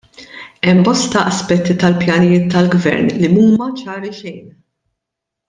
[0.67, 4.51] Hemm bosta aspetti tal-pjanijiet tal-gvern li mhuma ċari xejn.